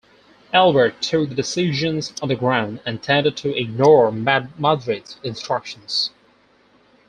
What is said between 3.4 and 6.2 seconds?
ignore Madrid's instructions.